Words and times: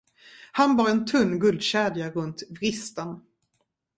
Han 0.59 0.71
bar 0.77 0.87
en 0.91 1.01
tunn 1.05 1.35
guldkedja 1.41 2.07
runt 2.11 2.39
vristen. 2.59 3.11